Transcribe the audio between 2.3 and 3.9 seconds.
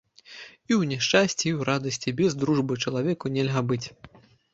дружбы чалавеку нельга быць.